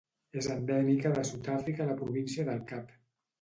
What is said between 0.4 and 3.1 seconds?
endèmica de Sud-àfrica a la Província del Cap.